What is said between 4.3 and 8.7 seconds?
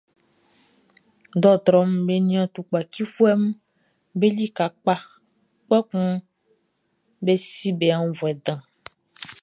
lika kpa, kpɛkun be si be aunnvuɛ dan.